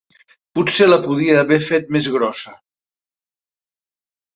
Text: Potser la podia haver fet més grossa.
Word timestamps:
Potser 0.59 0.87
la 0.87 0.99
podia 1.03 1.37
haver 1.43 1.61
fet 1.67 1.95
més 1.99 2.11
grossa. 2.17 2.59